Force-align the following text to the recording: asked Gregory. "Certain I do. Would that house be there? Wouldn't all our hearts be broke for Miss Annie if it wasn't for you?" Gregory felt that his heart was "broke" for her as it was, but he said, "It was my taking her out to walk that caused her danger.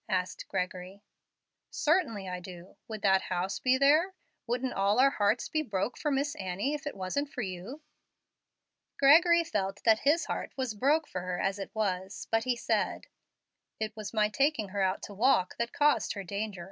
asked 0.09 0.47
Gregory. 0.47 1.03
"Certain 1.69 2.17
I 2.27 2.39
do. 2.39 2.75
Would 2.87 3.03
that 3.03 3.21
house 3.21 3.59
be 3.59 3.77
there? 3.77 4.15
Wouldn't 4.47 4.73
all 4.73 4.97
our 4.99 5.11
hearts 5.11 5.47
be 5.47 5.61
broke 5.61 5.95
for 5.95 6.09
Miss 6.09 6.33
Annie 6.37 6.73
if 6.73 6.87
it 6.87 6.95
wasn't 6.97 7.29
for 7.29 7.43
you?" 7.43 7.83
Gregory 8.97 9.43
felt 9.43 9.83
that 9.83 9.99
his 9.99 10.25
heart 10.25 10.53
was 10.57 10.73
"broke" 10.73 11.07
for 11.07 11.21
her 11.21 11.39
as 11.39 11.59
it 11.59 11.69
was, 11.75 12.27
but 12.31 12.45
he 12.45 12.55
said, 12.55 13.05
"It 13.79 13.95
was 13.95 14.11
my 14.11 14.27
taking 14.27 14.69
her 14.69 14.81
out 14.81 15.03
to 15.03 15.13
walk 15.13 15.55
that 15.57 15.71
caused 15.71 16.13
her 16.13 16.23
danger. 16.23 16.59